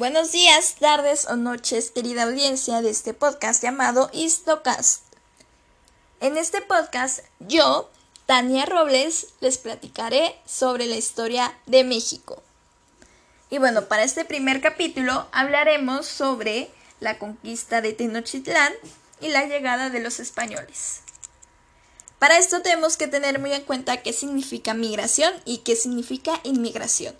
Buenos 0.00 0.32
días, 0.32 0.76
tardes 0.80 1.26
o 1.26 1.36
noches, 1.36 1.90
querida 1.90 2.22
audiencia 2.22 2.80
de 2.80 2.88
este 2.88 3.12
podcast 3.12 3.62
llamado 3.62 4.08
Histocast. 4.14 5.02
En 6.20 6.38
este 6.38 6.62
podcast, 6.62 7.20
yo, 7.38 7.90
Tania 8.24 8.64
Robles, 8.64 9.26
les 9.42 9.58
platicaré 9.58 10.34
sobre 10.46 10.86
la 10.86 10.96
historia 10.96 11.54
de 11.66 11.84
México. 11.84 12.42
Y 13.50 13.58
bueno, 13.58 13.88
para 13.88 14.02
este 14.02 14.24
primer 14.24 14.62
capítulo 14.62 15.26
hablaremos 15.32 16.06
sobre 16.06 16.70
la 17.00 17.18
conquista 17.18 17.82
de 17.82 17.92
Tenochtitlán 17.92 18.72
y 19.20 19.28
la 19.28 19.44
llegada 19.44 19.90
de 19.90 20.00
los 20.00 20.18
españoles. 20.18 21.00
Para 22.18 22.38
esto 22.38 22.62
tenemos 22.62 22.96
que 22.96 23.06
tener 23.06 23.38
muy 23.38 23.52
en 23.52 23.64
cuenta 23.64 23.98
qué 23.98 24.14
significa 24.14 24.72
migración 24.72 25.34
y 25.44 25.58
qué 25.58 25.76
significa 25.76 26.40
inmigración. 26.42 27.14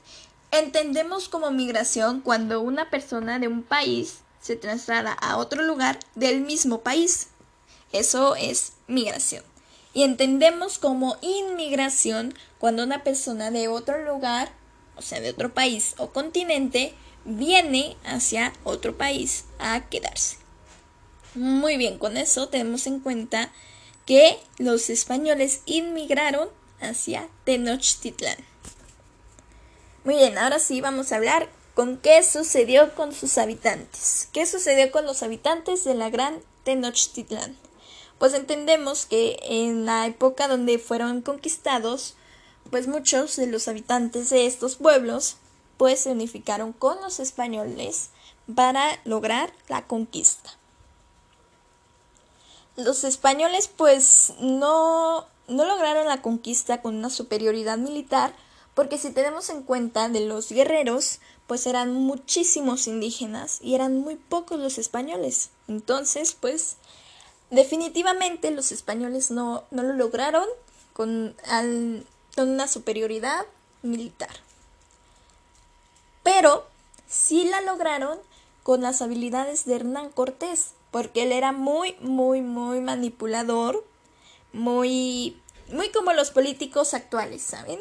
Entendemos 0.53 1.29
como 1.29 1.51
migración 1.51 2.21
cuando 2.21 2.61
una 2.61 2.91
persona 2.91 3.39
de 3.39 3.47
un 3.47 3.63
país 3.63 4.21
se 4.41 4.57
traslada 4.57 5.13
a 5.13 5.37
otro 5.37 5.63
lugar 5.63 5.99
del 6.15 6.41
mismo 6.41 6.81
país. 6.81 7.29
Eso 7.93 8.35
es 8.35 8.73
migración. 8.89 9.45
Y 9.93 10.03
entendemos 10.03 10.79
como 10.79 11.17
inmigración 11.21 12.35
cuando 12.59 12.83
una 12.83 13.05
persona 13.05 13.51
de 13.51 13.69
otro 13.69 14.05
lugar, 14.05 14.53
o 14.97 15.03
sea, 15.03 15.21
de 15.21 15.31
otro 15.31 15.53
país 15.53 15.95
o 15.99 16.11
continente, 16.11 16.95
viene 17.25 17.97
hacia 18.05 18.53
otro 18.65 18.97
país 18.97 19.45
a 19.59 19.89
quedarse. 19.89 20.37
Muy 21.35 21.77
bien, 21.77 21.99
con 21.99 22.17
eso 22.17 22.49
tenemos 22.49 22.87
en 22.87 23.01
cuenta 23.01 23.53
que 24.05 24.39
los 24.59 24.91
españoles 24.91 25.63
inmigraron 25.67 26.49
hacia 26.81 27.29
Tenochtitlán. 27.45 28.50
Muy 30.03 30.15
bien, 30.15 30.39
ahora 30.39 30.59
sí 30.59 30.81
vamos 30.81 31.13
a 31.13 31.17
hablar 31.17 31.51
con 31.75 31.99
qué 31.99 32.23
sucedió 32.23 32.95
con 32.95 33.13
sus 33.13 33.37
habitantes. 33.37 34.29
¿Qué 34.33 34.47
sucedió 34.47 34.91
con 34.91 35.05
los 35.05 35.23
habitantes 35.23 35.85
de 35.85 35.95
la 35.95 36.09
gran 36.09 36.41
Tenochtitlán? 36.65 37.55
Pues 38.19 38.33
entendemos 38.33 39.05
que 39.05 39.39
en 39.43 39.85
la 39.85 40.07
época 40.07 40.49
donde 40.49 40.79
fueron 40.79 41.21
conquistados, 41.21 42.15
pues 42.71 42.89
muchos 42.89 43.37
de 43.37 43.47
los 43.47 43.69
habitantes 43.69 44.31
de 44.31 44.47
estos 44.47 44.77
pueblos 44.77 45.37
pues 45.77 46.01
se 46.01 46.13
unificaron 46.13 46.73
con 46.73 46.99
los 47.03 47.21
españoles 47.21 48.09
para 48.55 49.01
lograr 49.05 49.53
la 49.69 49.87
conquista. 49.87 50.51
Los 52.77 53.05
españoles 53.05 53.69
pues 53.69 54.33
no, 54.41 55.27
no 55.47 55.65
lograron 55.67 56.07
la 56.07 56.23
conquista 56.23 56.81
con 56.81 56.97
una 56.97 57.11
superioridad 57.11 57.77
militar, 57.77 58.33
porque 58.75 58.99
si 58.99 59.11
tenemos 59.11 59.51
en 59.51 59.63
cuenta 59.63 60.09
de 60.09 60.21
los 60.21 60.51
guerreros, 60.51 61.21
pues 61.47 61.67
eran 61.67 61.93
muchísimos 61.93 62.87
indígenas 62.87 63.59
y 63.61 63.75
eran 63.75 63.99
muy 63.99 64.17
pocos 64.17 64.59
los 64.59 64.79
españoles. 64.79 65.51
Entonces, 65.69 66.37
pues 66.39 66.77
definitivamente 67.51 68.51
los 68.51 68.73
españoles 68.73 69.31
no, 69.31 69.65
no 69.71 69.83
lo 69.83 69.93
lograron 69.95 70.47
con, 70.93 71.35
con 72.37 72.49
una 72.49 72.69
superioridad 72.69 73.45
militar. 73.83 74.31
Pero 76.23 76.67
sí 77.09 77.45
la 77.45 77.61
lograron 77.63 78.19
con 78.63 78.83
las 78.83 79.03
habilidades 79.03 79.65
de 79.65 79.75
Hernán 79.75 80.11
Cortés, 80.11 80.73
porque 80.91 81.25
él 81.25 81.33
era 81.33 81.53
muy, 81.53 81.97
muy, 82.01 82.43
muy 82.43 82.81
manipulador, 82.81 83.85
muy, 84.53 85.41
muy 85.73 85.91
como 85.91 86.13
los 86.13 86.31
políticos 86.31 86.95
actuales, 86.95 87.43
¿saben? 87.43 87.81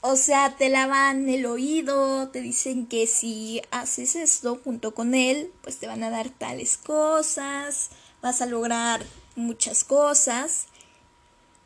O 0.00 0.14
sea, 0.14 0.56
te 0.56 0.68
lavan 0.68 1.28
el 1.28 1.44
oído, 1.46 2.28
te 2.28 2.40
dicen 2.40 2.86
que 2.86 3.08
si 3.08 3.62
haces 3.72 4.14
esto 4.14 4.60
junto 4.62 4.94
con 4.94 5.14
él, 5.14 5.52
pues 5.62 5.78
te 5.78 5.88
van 5.88 6.04
a 6.04 6.10
dar 6.10 6.30
tales 6.30 6.76
cosas, 6.76 7.90
vas 8.22 8.40
a 8.40 8.46
lograr 8.46 9.04
muchas 9.34 9.82
cosas. 9.82 10.66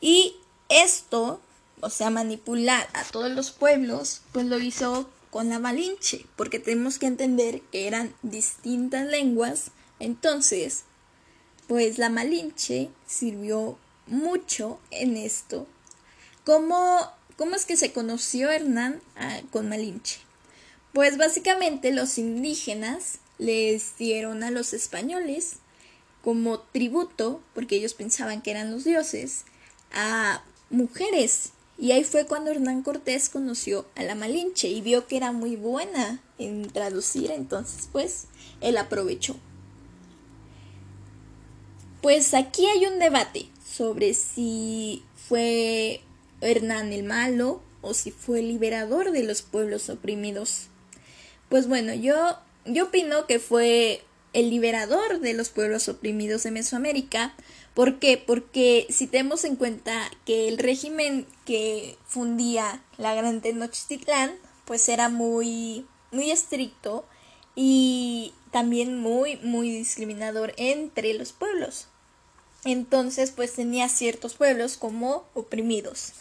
Y 0.01 0.37
esto, 0.71 1.41
o 1.83 1.91
sea, 1.91 2.09
manipular 2.09 2.89
a 2.95 3.05
todos 3.05 3.31
los 3.31 3.51
pueblos, 3.51 4.23
pues 4.33 4.47
lo 4.47 4.59
hizo 4.59 5.11
con 5.31 5.51
la 5.51 5.59
Malinche, 5.59 6.25
porque 6.37 6.59
tenemos 6.59 6.99
que 6.99 7.07
entender 7.07 7.61
que 7.71 7.87
eran 7.87 8.15
distintas 8.23 9.07
lenguas. 9.07 9.73
Entonces, 9.99 10.85
pues 11.69 11.99
la 11.99 12.09
Malinche 12.09 12.91
sirvió 13.07 13.79
mucho 14.07 14.79
en 14.91 15.19
esto. 15.19 15.67
Como 16.45 17.13
¿Cómo 17.37 17.57
es 17.57 17.65
que 17.65 17.77
se 17.77 17.93
conoció 17.93 18.51
Hernán 18.51 19.01
ah, 19.17 19.41
con 19.51 19.69
Malinche? 19.69 20.19
Pues 20.93 21.17
básicamente 21.17 21.93
los 21.93 22.19
indígenas 22.19 23.19
les 23.39 23.97
dieron 23.97 24.43
a 24.43 24.51
los 24.51 24.75
españoles 24.75 25.57
como 26.23 26.61
tributo, 26.61 27.41
porque 27.55 27.77
ellos 27.77 27.95
pensaban 27.95 28.43
que 28.43 28.53
eran 28.53 28.71
los 28.71 28.85
dioses, 28.85 29.45
a 29.93 30.43
mujeres. 30.71 31.51
Y 31.79 31.93
ahí 31.93 32.05
fue 32.05 32.27
cuando 32.27 32.51
Hernán 32.51 32.83
Cortés 32.83 33.29
conoció 33.29 33.87
a 33.97 34.05
la 34.05 34.15
Malinche 34.15 34.69
y 34.69 34.81
vio 34.83 35.07
que 35.07 35.17
era 35.17 35.33
muy 35.33 35.57
buena 35.57 36.21
en 36.39 36.71
traducir, 36.71 37.31
entonces 37.31 37.89
pues 37.91 38.27
él 38.61 38.77
aprovechó. 38.77 39.37
Pues 42.03 42.35
aquí 42.35 42.67
hay 42.67 42.87
un 42.87 42.99
debate 42.99 43.49
sobre 43.65 44.15
si 44.15 45.03
fue 45.29 46.03
Hernán 46.47 46.93
el 46.93 47.03
Malo 47.03 47.63
o 47.81 47.95
si 47.95 48.11
fue 48.11 48.41
el 48.41 48.49
liberador 48.49 49.11
de 49.11 49.23
los 49.25 49.43
pueblos 49.43 49.89
oprimidos. 49.89 50.69
Pues 51.49 51.69
bueno, 51.69 51.95
yo, 51.95 52.39
yo 52.65 52.85
opino 52.85 53.27
que 53.27 53.39
fue 53.39 54.03
el 54.33 54.51
liberador 54.51 55.21
de 55.21 55.35
los 55.35 55.51
pueblos 55.51 55.89
oprimidos 55.89 56.43
de 56.45 56.51
Mesoamérica. 56.51 57.35
¿Por 57.75 57.99
qué? 57.99 58.23
Porque 58.25 58.87
si 58.91 59.07
tenemos 59.07 59.45
en 59.45 59.57
cuenta 59.57 60.11
que 60.25 60.49
el 60.49 60.59
régimen 60.59 61.27
que 61.45 61.97
fundía 62.07 62.83
la 62.97 63.15
Gran 63.15 63.41
Tenochtitlán, 63.41 64.33
pues 64.65 64.89
era 64.89 65.09
muy, 65.09 65.87
muy 66.11 66.31
estricto 66.31 67.05
y 67.55 68.33
también 68.51 68.99
muy, 68.99 69.37
muy 69.37 69.71
discriminador 69.71 70.55
entre 70.57 71.15
los 71.15 71.33
pueblos. 71.33 71.89
Entonces, 72.65 73.33
pues 73.33 73.55
tenía 73.55 73.89
ciertos 73.89 74.35
pueblos 74.35 74.77
como 74.77 75.25
oprimidos. 75.35 76.13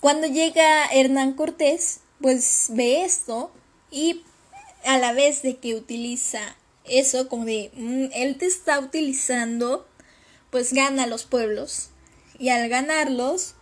Cuando 0.00 0.26
llega 0.26 0.86
Hernán 0.86 1.32
Cortés, 1.32 2.00
pues 2.20 2.66
ve 2.70 3.02
esto 3.04 3.50
y 3.90 4.22
a 4.84 4.98
la 4.98 5.12
vez 5.12 5.42
de 5.42 5.56
que 5.56 5.74
utiliza 5.74 6.56
eso 6.84 7.28
como 7.28 7.44
de 7.44 7.70
mm, 7.74 8.06
él 8.12 8.36
te 8.38 8.46
está 8.46 8.78
utilizando, 8.80 9.86
pues 10.50 10.72
gana 10.72 11.06
los 11.06 11.24
pueblos 11.24 11.90
y 12.38 12.50
al 12.50 12.68
ganarlos, 12.68 13.54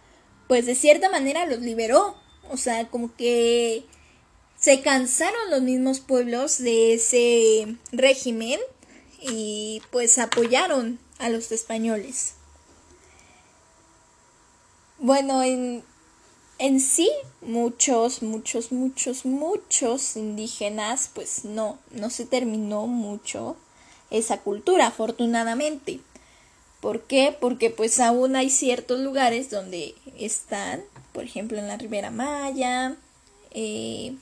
pues 0.49 0.67
de 0.67 0.75
cierta 0.75 1.09
manera 1.09 1.47
los 1.47 1.61
liberó, 1.61 2.17
o 2.51 2.57
sea, 2.57 2.89
como 2.89 3.15
que 3.17 3.85
se 4.59 4.81
cansaron 4.81 5.51
los 5.51 5.63
mismos 5.63 6.01
pueblos 6.01 6.59
de 6.59 6.95
ese 6.95 7.77
régimen 7.93 8.61
y 9.21 9.83
pues 9.91 10.19
apoyaron 10.19 10.99
a 11.19 11.29
los 11.29 11.53
españoles. 11.53 12.35
Bueno, 14.99 15.43
en 15.43 15.85
en 16.59 16.81
sí, 16.81 17.11
muchos, 17.43 18.23
muchos, 18.23 18.73
muchos, 18.73 19.27
muchos 19.27 20.17
indígenas, 20.17 21.11
pues 21.13 21.45
no, 21.45 21.79
no 21.91 22.09
se 22.09 22.25
terminó 22.25 22.87
mucho 22.87 23.57
esa 24.11 24.39
cultura, 24.41 24.87
afortunadamente. 24.87 26.01
¿Por 26.81 27.03
qué? 27.03 27.37
Porque 27.39 27.69
pues 27.69 28.01
aún 28.01 28.37
hay 28.37 28.49
ciertos 28.49 29.01
lugares 29.01 29.51
donde 29.51 29.95
están, 30.19 30.83
por 31.13 31.25
ejemplo 31.25 31.59
en 31.59 31.69
la 31.69 31.77
Ribera 31.77 32.11
Maya, 32.11 32.97
eh, 33.51 34.17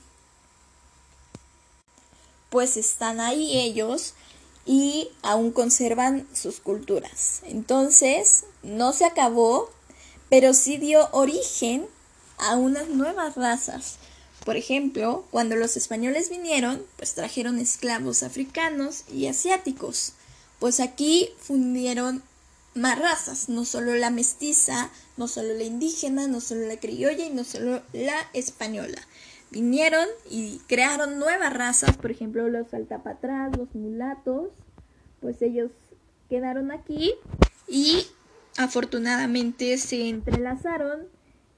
pues 2.49 2.75
están 2.75 3.21
ahí 3.21 3.57
ellos 3.57 4.13
y 4.65 5.09
aún 5.21 5.51
conservan 5.51 6.27
sus 6.33 6.59
culturas. 6.59 7.41
Entonces, 7.43 8.45
no 8.63 8.93
se 8.93 9.05
acabó, 9.05 9.69
pero 10.29 10.53
sí 10.53 10.77
dio 10.77 11.07
origen 11.11 11.85
a 12.37 12.55
unas 12.55 12.89
nuevas 12.89 13.35
razas. 13.35 13.97
Por 14.43 14.57
ejemplo, 14.57 15.25
cuando 15.31 15.55
los 15.55 15.77
españoles 15.77 16.29
vinieron, 16.29 16.85
pues 16.97 17.13
trajeron 17.13 17.59
esclavos 17.59 18.23
africanos 18.23 19.03
y 19.11 19.27
asiáticos. 19.27 20.13
Pues 20.59 20.79
aquí 20.79 21.29
fundieron 21.39 22.23
más 22.75 22.99
razas, 22.99 23.49
no 23.49 23.65
solo 23.65 23.95
la 23.95 24.09
mestiza, 24.09 24.91
no 25.17 25.27
solo 25.27 25.53
la 25.53 25.63
indígena, 25.63 26.27
no 26.27 26.41
solo 26.41 26.67
la 26.67 26.77
criolla 26.77 27.25
y 27.25 27.29
no 27.29 27.43
solo 27.43 27.81
la 27.93 28.29
española. 28.33 29.01
Vinieron 29.55 30.05
y 30.29 30.59
crearon 30.67 31.17
nuevas 31.17 31.53
razas, 31.53 31.95
por 31.95 32.11
ejemplo 32.11 32.49
los 32.49 32.73
altapatrás, 32.73 33.55
los 33.57 33.73
mulatos, 33.73 34.51
pues 35.21 35.41
ellos 35.41 35.71
quedaron 36.27 36.71
aquí 36.71 37.13
y 37.65 38.05
afortunadamente 38.57 39.77
se 39.77 40.09
entrelazaron 40.09 41.07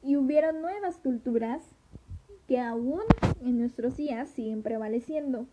y 0.03 0.15
hubieron 0.15 0.61
nuevas 0.61 0.97
culturas 0.97 1.63
que 2.47 2.59
aún 2.59 3.01
en 3.41 3.57
nuestros 3.57 3.97
días 3.97 4.29
siguen 4.29 4.61
prevaleciendo. 4.61 5.47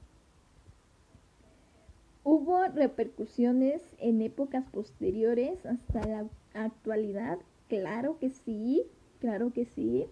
Hubo 2.24 2.62
repercusiones 2.64 3.80
en 3.96 4.20
épocas 4.20 4.66
posteriores 4.70 5.64
hasta 5.64 6.06
la 6.06 6.26
actualidad, 6.52 7.38
claro 7.70 8.18
que 8.18 8.28
sí, 8.28 8.82
claro 9.18 9.50
que 9.54 9.64
sí. 9.64 10.04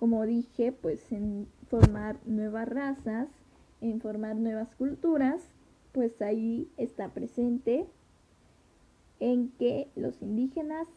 Como 0.00 0.26
dije, 0.26 0.70
pues 0.72 1.10
en 1.10 1.46
formar 1.68 2.16
nuevas 2.26 2.68
razas, 2.68 3.28
en 3.80 4.00
formar 4.00 4.36
nuevas 4.36 4.74
culturas, 4.74 5.48
pues 5.92 6.20
ahí 6.20 6.70
está 6.76 7.08
presente 7.10 7.86
en 9.20 9.50
que 9.58 9.88
los 9.96 10.20
indígenas 10.22 10.88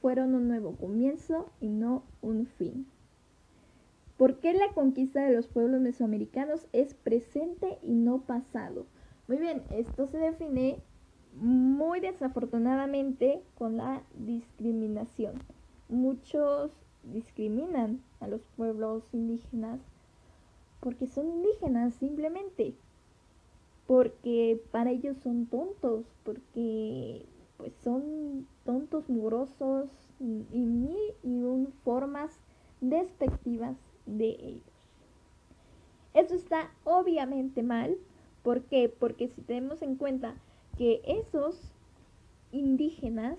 fueron 0.00 0.34
un 0.34 0.48
nuevo 0.48 0.76
comienzo 0.76 1.50
y 1.60 1.68
no 1.68 2.04
un 2.22 2.46
fin. 2.46 2.86
¿Por 4.16 4.40
qué 4.40 4.52
la 4.52 4.72
conquista 4.74 5.24
de 5.24 5.34
los 5.34 5.46
pueblos 5.46 5.80
mesoamericanos 5.80 6.66
es 6.72 6.94
presente 6.94 7.78
y 7.82 7.94
no 7.94 8.22
pasado? 8.22 8.86
Muy 9.28 9.38
bien, 9.38 9.62
esto 9.70 10.06
se 10.08 10.18
define 10.18 10.80
muy 11.34 12.00
desafortunadamente 12.00 13.42
con 13.56 13.76
la 13.76 14.02
discriminación. 14.18 15.34
Muchos 15.88 16.72
discriminan 17.04 18.02
a 18.20 18.28
los 18.28 18.42
pueblos 18.56 19.04
indígenas 19.12 19.80
porque 20.80 21.06
son 21.06 21.28
indígenas 21.28 21.94
simplemente, 21.94 22.74
porque 23.86 24.60
para 24.70 24.90
ellos 24.90 25.16
son 25.18 25.46
tontos, 25.46 26.06
porque 26.24 27.24
pues 27.56 27.72
son 27.82 28.46
tontos, 28.64 29.08
mugrosos 29.08 29.88
y 30.20 30.24
mil 30.24 31.14
y 31.22 31.42
un 31.42 31.72
formas 31.84 32.38
despectivas 32.80 33.76
de 34.06 34.28
ellos. 34.28 34.62
Eso 36.14 36.34
está 36.34 36.70
obviamente 36.84 37.62
mal. 37.62 37.96
¿Por 38.42 38.62
qué? 38.62 38.88
Porque 38.88 39.28
si 39.28 39.42
tenemos 39.42 39.82
en 39.82 39.96
cuenta 39.96 40.34
que 40.76 41.00
esos 41.04 41.72
indígenas 42.52 43.38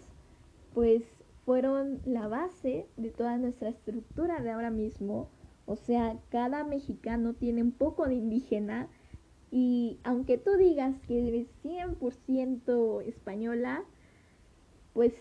pues 0.73 1.03
fueron 1.45 2.01
la 2.05 2.27
base 2.27 2.87
de 2.97 3.09
toda 3.09 3.37
nuestra 3.37 3.69
estructura 3.69 4.41
de 4.41 4.51
ahora 4.51 4.71
mismo. 4.71 5.29
O 5.65 5.75
sea, 5.75 6.19
cada 6.29 6.63
mexicano 6.63 7.33
tiene 7.33 7.61
un 7.61 7.71
poco 7.71 8.07
de 8.07 8.15
indígena 8.15 8.89
y 9.51 9.99
aunque 10.03 10.37
tú 10.37 10.51
digas 10.57 10.95
que 11.07 11.27
eres 11.27 11.47
100% 11.63 13.01
española, 13.01 13.83
pues 14.93 15.13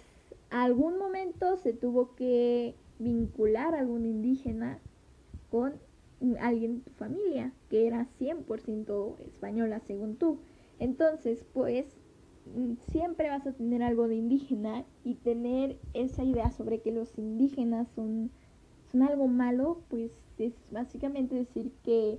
algún 0.50 0.98
momento 0.98 1.56
se 1.56 1.72
tuvo 1.72 2.14
que 2.14 2.74
vincular 2.98 3.74
a 3.74 3.80
algún 3.80 4.04
indígena 4.04 4.80
con 5.50 5.74
alguien 6.40 6.78
de 6.78 6.84
tu 6.84 6.92
familia 6.92 7.52
que 7.70 7.86
era 7.86 8.06
100% 8.18 9.20
española 9.20 9.80
según 9.80 10.16
tú. 10.16 10.40
Entonces, 10.78 11.44
pues 11.52 11.86
siempre 12.90 13.28
vas 13.28 13.46
a 13.46 13.52
tener 13.52 13.82
algo 13.82 14.08
de 14.08 14.16
indígena 14.16 14.84
y 15.04 15.14
tener 15.14 15.78
esa 15.94 16.24
idea 16.24 16.50
sobre 16.50 16.80
que 16.80 16.92
los 16.92 17.16
indígenas 17.18 17.88
son, 17.94 18.30
son 18.90 19.02
algo 19.02 19.28
malo, 19.28 19.82
pues 19.88 20.12
es 20.38 20.54
básicamente 20.70 21.34
decir 21.34 21.72
que 21.84 22.18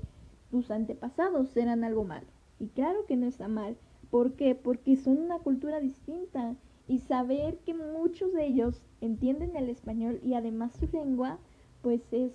tus 0.51 0.71
antepasados 0.71 1.55
eran 1.57 1.83
algo 1.83 2.03
malo. 2.03 2.27
Y 2.59 2.67
claro 2.67 3.05
que 3.05 3.15
no 3.15 3.27
está 3.27 3.47
mal. 3.47 3.77
¿Por 4.09 4.33
qué? 4.33 4.55
Porque 4.55 4.97
son 4.97 5.17
una 5.17 5.39
cultura 5.39 5.79
distinta 5.79 6.55
y 6.87 6.99
saber 6.99 7.59
que 7.59 7.73
muchos 7.73 8.33
de 8.33 8.47
ellos 8.47 8.81
entienden 9.01 9.55
el 9.55 9.69
español 9.69 10.19
y 10.23 10.33
además 10.33 10.73
su 10.73 10.87
lengua, 10.91 11.39
pues 11.81 12.01
es 12.11 12.33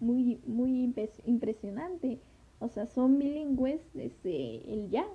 muy, 0.00 0.40
muy 0.46 0.92
impresionante. 1.24 2.20
O 2.58 2.68
sea, 2.68 2.86
son 2.86 3.18
bilingües 3.18 3.80
desde 3.94 4.72
el 4.72 4.90
ya. 4.90 5.06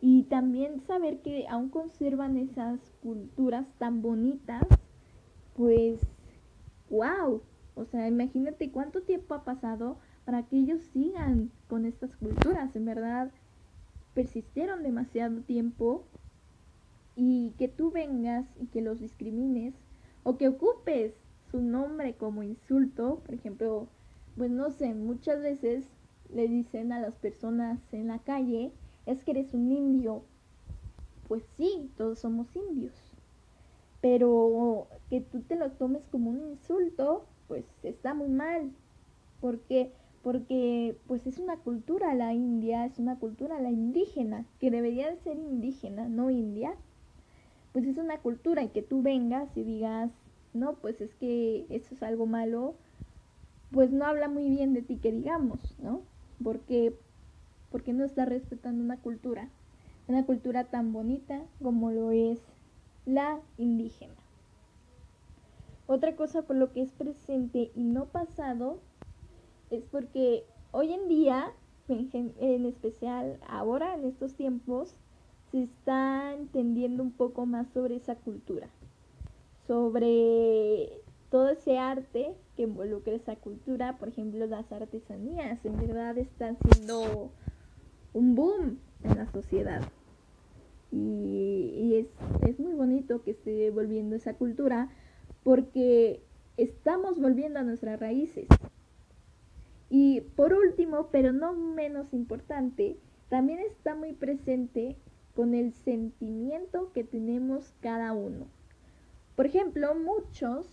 Y 0.00 0.24
también 0.24 0.80
saber 0.80 1.22
que 1.22 1.46
aún 1.48 1.70
conservan 1.70 2.36
esas 2.36 2.80
culturas 3.02 3.66
tan 3.78 4.00
bonitas, 4.00 4.62
pues, 5.54 6.00
wow. 6.88 7.42
O 7.74 7.84
sea, 7.84 8.06
imagínate 8.08 8.70
cuánto 8.70 9.02
tiempo 9.02 9.34
ha 9.34 9.44
pasado 9.44 9.98
para 10.24 10.46
que 10.46 10.56
ellos 10.56 10.82
sigan 10.92 11.50
con 11.68 11.84
estas 11.84 12.16
culturas. 12.16 12.74
En 12.76 12.84
verdad, 12.84 13.32
persistieron 14.14 14.82
demasiado 14.82 15.42
tiempo 15.42 16.04
y 17.14 17.54
que 17.58 17.68
tú 17.68 17.90
vengas 17.90 18.46
y 18.60 18.66
que 18.66 18.80
los 18.80 19.00
discrimines 19.00 19.74
o 20.22 20.36
que 20.36 20.48
ocupes 20.48 21.14
su 21.50 21.60
nombre 21.60 22.16
como 22.16 22.42
insulto, 22.42 23.22
por 23.24 23.34
ejemplo, 23.34 23.88
pues 24.36 24.50
no 24.50 24.70
sé, 24.70 24.94
muchas 24.94 25.40
veces 25.40 25.88
le 26.28 26.46
dicen 26.46 26.92
a 26.92 27.00
las 27.00 27.16
personas 27.16 27.80
en 27.92 28.08
la 28.08 28.18
calle, 28.20 28.72
es 29.08 29.24
que 29.24 29.32
eres 29.32 29.54
un 29.54 29.72
indio. 29.72 30.22
Pues 31.28 31.42
sí, 31.56 31.90
todos 31.96 32.18
somos 32.18 32.46
indios. 32.54 32.94
Pero 34.00 34.86
que 35.10 35.20
tú 35.20 35.40
te 35.40 35.56
lo 35.56 35.72
tomes 35.72 36.06
como 36.10 36.30
un 36.30 36.40
insulto, 36.50 37.24
pues 37.48 37.64
está 37.82 38.14
muy 38.14 38.28
mal. 38.28 38.70
¿Por 39.40 39.60
qué? 39.60 39.92
Porque 40.22 40.96
pues 41.06 41.26
es 41.26 41.38
una 41.38 41.56
cultura 41.56 42.14
la 42.14 42.34
india, 42.34 42.84
es 42.84 42.98
una 42.98 43.18
cultura 43.18 43.60
la 43.60 43.70
indígena, 43.70 44.44
que 44.60 44.70
debería 44.70 45.10
de 45.10 45.16
ser 45.16 45.38
indígena, 45.38 46.08
no 46.08 46.30
india. 46.30 46.74
Pues 47.72 47.86
es 47.86 47.98
una 47.98 48.18
cultura 48.18 48.62
y 48.62 48.68
que 48.68 48.82
tú 48.82 49.02
vengas 49.02 49.56
y 49.56 49.62
digas, 49.62 50.10
no, 50.52 50.74
pues 50.74 51.00
es 51.00 51.14
que 51.14 51.66
eso 51.70 51.94
es 51.94 52.02
algo 52.02 52.26
malo, 52.26 52.74
pues 53.70 53.90
no 53.90 54.04
habla 54.04 54.28
muy 54.28 54.48
bien 54.48 54.74
de 54.74 54.82
ti 54.82 54.96
que 54.96 55.12
digamos, 55.12 55.76
¿no? 55.78 56.02
Porque, 56.42 56.94
porque 57.70 57.92
no 57.92 58.04
está 58.04 58.24
respetando 58.24 58.82
una 58.82 58.98
cultura, 58.98 59.48
una 60.06 60.24
cultura 60.24 60.64
tan 60.64 60.92
bonita 60.92 61.42
como 61.62 61.90
lo 61.90 62.10
es 62.10 62.40
la 63.06 63.40
indígena. 63.56 64.14
Otra 65.86 66.16
cosa 66.16 66.42
por 66.42 66.56
lo 66.56 66.72
que 66.72 66.82
es 66.82 66.92
presente 66.92 67.70
y 67.74 67.82
no 67.84 68.06
pasado 68.06 68.78
es 69.70 69.84
porque 69.84 70.44
hoy 70.70 70.92
en 70.92 71.08
día, 71.08 71.52
en, 71.88 72.66
especial 72.66 73.38
ahora 73.48 73.94
en 73.94 74.04
estos 74.04 74.34
tiempos, 74.34 74.94
se 75.50 75.62
está 75.62 76.34
entendiendo 76.34 77.02
un 77.02 77.12
poco 77.12 77.46
más 77.46 77.68
sobre 77.70 77.96
esa 77.96 78.16
cultura 78.16 78.68
sobre 79.68 81.02
todo 81.30 81.50
ese 81.50 81.78
arte 81.78 82.34
que 82.56 82.62
involucra 82.62 83.12
esa 83.12 83.36
cultura, 83.36 83.98
por 83.98 84.08
ejemplo 84.08 84.46
las 84.46 84.72
artesanías, 84.72 85.64
en 85.64 85.76
verdad 85.76 86.16
están 86.16 86.56
siendo 86.64 87.30
un 88.12 88.34
boom 88.34 88.78
en 89.02 89.16
la 89.16 89.26
sociedad. 89.30 89.82
Y, 90.90 91.94
es, 91.96 92.06
es 92.48 92.58
muy 92.58 92.74
bonito 92.74 93.22
que 93.22 93.32
esté 93.32 93.70
volviendo 93.70 94.16
esa 94.16 94.34
cultura 94.34 94.88
porque 95.44 96.22
estamos 96.56 97.20
volviendo 97.20 97.58
a 97.58 97.62
nuestras 97.62 98.00
raíces. 98.00 98.46
Y 99.90 100.20
por 100.36 100.52
último, 100.52 101.08
pero 101.10 101.32
no 101.32 101.52
menos 101.54 102.12
importante, 102.12 102.98
también 103.28 103.60
está 103.60 103.94
muy 103.94 104.12
presente 104.12 104.96
con 105.34 105.54
el 105.54 105.72
sentimiento 105.72 106.92
que 106.92 107.04
tenemos 107.04 107.72
cada 107.80 108.12
uno. 108.12 108.46
Por 109.36 109.46
ejemplo, 109.46 109.94
muchos, 109.94 110.66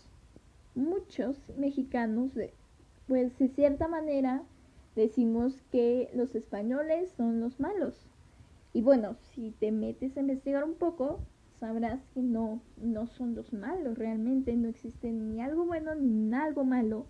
muchos 0.73 1.37
mexicanos, 1.57 2.31
pues 3.07 3.37
de 3.37 3.47
cierta 3.49 3.87
manera, 3.87 4.43
decimos 4.95 5.61
que 5.71 6.09
los 6.13 6.35
españoles 6.35 7.11
son 7.17 7.39
los 7.39 7.59
malos. 7.59 8.07
Y 8.73 8.81
bueno, 8.81 9.15
si 9.31 9.51
te 9.51 9.71
metes 9.71 10.17
a 10.17 10.21
investigar 10.21 10.63
un 10.63 10.75
poco, 10.75 11.19
sabrás 11.59 12.01
que 12.13 12.21
no, 12.21 12.61
no 12.77 13.07
son 13.07 13.35
los 13.35 13.53
malos, 13.53 13.97
realmente 13.97 14.55
no 14.55 14.67
existe 14.67 15.11
ni 15.11 15.41
algo 15.41 15.65
bueno 15.65 15.95
ni 15.95 16.33
algo 16.33 16.63
malo. 16.63 17.05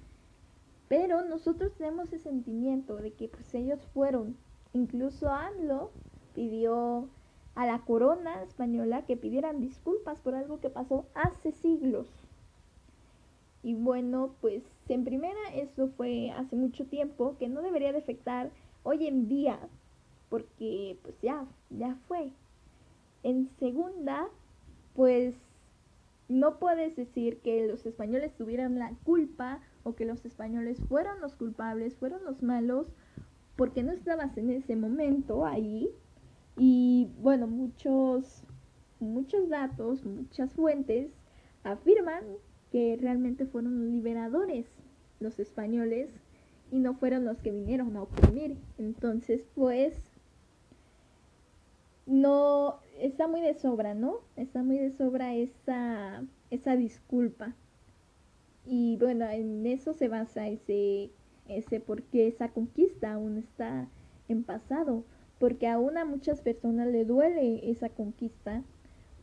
Pero 0.88 1.24
nosotros 1.24 1.74
tenemos 1.78 2.14
ese 2.14 2.20
sentimiento 2.20 2.98
de 2.98 3.14
que 3.14 3.28
pues 3.28 3.54
ellos 3.56 3.80
fueron. 3.94 4.36
Incluso 4.74 5.30
AMLO 5.30 5.92
pidió 6.36 7.10
a 7.56 7.66
la 7.66 7.80
corona 7.80 8.44
española 8.44 9.06
que 9.06 9.18
pidieran 9.18 9.62
disculpas 9.62 10.20
por 10.20 10.36
algo 10.36 10.60
que 10.60 10.70
pasó 10.70 11.06
hace 11.16 11.52
siglos. 11.52 12.08
Y 13.66 13.74
bueno, 13.74 14.36
pues 14.42 14.62
en 14.90 15.04
primera 15.06 15.40
eso 15.56 15.88
fue 15.98 16.30
hace 16.30 16.56
mucho 16.56 16.86
tiempo 16.86 17.36
que 17.40 17.50
no 17.50 17.64
debería 17.64 17.92
de 17.92 17.98
afectar 17.98 18.52
hoy 18.84 19.08
en 19.08 19.28
día, 19.28 19.58
porque 20.30 21.00
pues 21.02 21.16
ya, 21.24 21.48
ya 21.72 21.98
fue. 22.08 22.30
En 23.24 23.50
segunda, 23.58 24.28
pues 24.94 25.34
no 26.30 26.60
puedes 26.60 26.96
decir 26.96 27.40
que 27.40 27.66
los 27.66 27.88
españoles 27.88 28.36
tuvieran 28.38 28.78
la 28.78 28.92
culpa 29.04 29.62
o 29.84 29.96
que 29.96 30.06
los 30.06 30.24
españoles 30.26 30.80
fueron 30.88 31.20
los 31.20 31.36
culpables, 31.36 31.96
fueron 31.96 32.24
los 32.24 32.44
malos, 32.44 32.86
porque 33.56 33.82
no 33.82 33.94
estabas 33.94 34.38
en 34.38 34.52
ese 34.52 34.76
momento 34.76 35.44
ahí 35.44 35.90
y 36.56 37.10
bueno, 37.20 37.48
muchos, 37.48 38.44
muchos 39.00 39.50
datos, 39.50 40.06
muchas 40.06 40.54
fuentes 40.54 41.10
afirman 41.64 42.26
que 42.76 42.98
realmente 43.00 43.46
fueron 43.46 43.90
liberadores 43.90 44.66
los 45.22 45.40
españoles 45.40 46.10
y 46.74 46.80
no 46.80 46.94
fueron 46.94 47.24
los 47.24 47.38
que 47.38 47.52
vinieron 47.52 47.96
a 47.96 48.02
oprimir. 48.02 48.58
Entonces, 48.78 49.46
pues, 49.56 49.94
no 52.06 52.82
está 53.00 53.30
muy 53.30 53.40
de 53.40 53.54
sobra, 53.54 53.94
¿no? 53.94 54.18
Está 54.36 54.62
muy 54.62 54.78
de 54.78 54.92
sobra 54.92 55.36
esa, 55.36 56.26
esa 56.52 56.76
disculpa. 56.76 57.56
Y 58.66 58.98
bueno, 58.98 59.30
en 59.30 59.66
eso 59.66 59.94
se 59.94 60.10
basa 60.10 60.50
ese, 60.50 61.12
ese 61.48 61.80
por 61.80 62.04
qué 62.04 62.28
esa 62.28 62.50
conquista 62.50 63.14
aún 63.14 63.38
está 63.38 63.88
en 64.28 64.44
pasado. 64.44 65.06
Porque 65.40 65.70
aún 65.70 65.98
a 65.98 66.04
muchas 66.04 66.42
personas 66.42 66.90
le 66.90 67.06
duele 67.06 67.72
esa 67.72 67.88
conquista. 67.88 68.64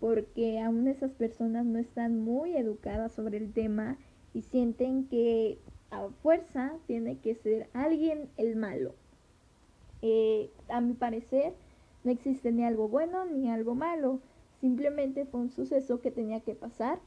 Porque 0.03 0.59
aún 0.59 0.89
esas 0.89 1.13
personas 1.13 1.65
no 1.65 1.79
están 1.79 2.19
muy 2.25 2.57
educadas 2.57 3.13
sobre 3.13 3.37
el 3.37 3.53
tema 3.53 3.99
y 4.35 4.43
sienten 4.43 5.07
que 5.07 5.61
a 5.93 6.09
fuerza 6.25 6.73
tiene 6.89 7.19
que 7.19 7.37
ser 7.37 7.69
alguien 7.73 8.29
el 8.37 8.57
malo. 8.57 8.97
Eh, 10.01 10.51
a 10.69 10.81
mi 10.81 10.95
parecer, 10.95 11.55
no 12.03 12.11
existe 12.11 12.51
ni 12.51 12.65
algo 12.65 12.89
bueno 12.89 13.27
ni 13.27 13.49
algo 13.49 13.77
malo. 13.77 14.19
Simplemente 14.61 15.25
fue 15.25 15.43
un 15.43 15.51
suceso 15.51 16.01
que 16.01 16.11
tenía 16.11 16.41
que 16.41 16.57
pasar, 16.57 16.99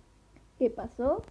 que 0.57 0.69
pasó 0.69 1.21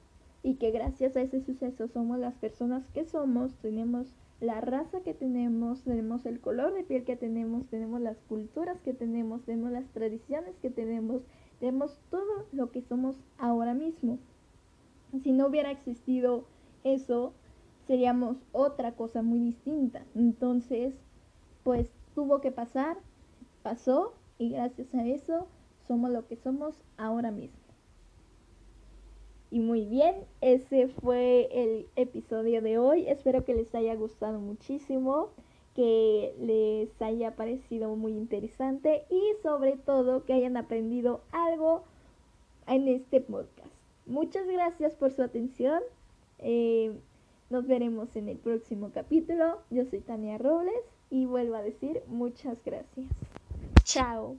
y 0.42 0.56
que 0.56 0.71
gracias 0.71 1.16
a 1.16 1.23
ese 1.23 1.40
suceso 1.40 1.88
somos 1.88 2.18
las 2.18 2.35
personas 2.35 2.87
que 2.92 3.06
somos, 3.06 3.54
tenemos 3.62 4.09
la 4.38 4.61
raza 4.61 5.00
que 5.00 5.14
tenemos, 5.14 5.83
tenemos 5.83 6.26
el 6.26 6.40
color 6.40 6.75
de 6.75 6.85
piel 6.85 7.04
que 7.04 7.16
tenemos, 7.16 7.66
tenemos 7.68 8.02
las 8.02 8.18
culturas 8.28 8.78
que 8.83 8.92
tenemos, 8.92 9.42
tenemos 9.44 9.73
las 9.73 9.87
tradiciones 9.94 10.54
que 10.61 10.68
tenemos, 10.68 11.23
tenemos 11.61 11.99
todo 12.11 12.46
lo 12.52 12.70
que 12.70 12.82
somos 12.82 13.16
ahora 13.38 13.75
mismo. 13.75 14.18
Si 15.23 15.32
no 15.32 15.46
hubiera 15.46 15.70
existido 15.70 16.44
eso, 16.82 17.32
seríamos 17.87 18.37
otra 18.52 18.92
cosa 18.92 19.23
muy 19.23 19.38
distinta. 19.38 20.04
Entonces, 20.14 20.94
pues 21.62 21.90
tuvo 22.14 22.40
que 22.40 22.50
pasar, 22.50 22.96
pasó 23.62 24.14
y 24.38 24.50
gracias 24.50 24.94
a 24.94 25.06
eso 25.06 25.46
somos 25.87 26.11
lo 26.11 26.26
que 26.26 26.37
somos 26.37 26.75
ahora 26.96 27.30
mismo. 27.30 27.58
Y 29.50 29.61
muy 29.61 29.84
bien, 29.84 30.16
ese 30.40 30.88
fue 30.88 31.49
el 31.52 31.87
episodio 31.94 32.61
de 32.61 32.78
hoy. 32.78 33.06
Espero 33.08 33.44
que 33.44 33.54
les 33.54 33.73
haya 33.75 33.94
gustado 33.94 34.40
muchísimo, 34.40 35.28
que 35.75 36.35
les 36.38 37.02
haya 37.02 37.35
parecido 37.35 37.95
muy 37.97 38.12
interesante 38.12 39.04
y 39.11 39.23
sobre 39.43 39.76
todo 39.76 40.25
que 40.25 40.33
hayan 40.33 40.57
aprendido 40.57 41.23
algo 41.33 41.85
en 42.66 42.88
este 42.88 43.21
podcast. 43.21 43.73
Muchas 44.07 44.47
gracias 44.47 44.95
por 44.95 45.12
su 45.12 45.23
atención. 45.23 45.81
Eh, 46.38 46.93
nos 47.50 47.66
veremos 47.66 48.16
en 48.16 48.28
el 48.28 48.38
próximo 48.38 48.90
capítulo. 48.93 49.59
Yo 49.71 49.85
soy 49.85 50.00
Tania 50.00 50.38
Robles 50.38 50.75
y 51.11 51.26
vuelvo 51.26 51.57
a 51.57 51.62
decir 51.62 52.02
muchas 52.07 52.62
gracias. 52.64 53.07
Chao. 53.85 54.37